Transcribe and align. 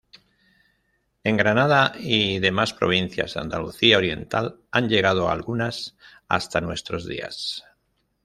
En 1.23 1.37
Granada 1.37 1.93
y 1.99 2.39
demás 2.39 2.73
provincias 2.73 3.35
de 3.35 3.39
Andalucía 3.41 3.99
Oriental 3.99 4.59
han 4.71 4.89
llegado 4.89 5.29
algunas 5.29 5.95
hasta 6.27 6.59
nuestros 6.59 7.07
días. 7.07 7.63